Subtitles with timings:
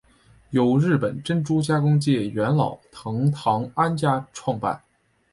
[0.49, 4.81] 由日本珍珠加工界元老藤堂安家创办。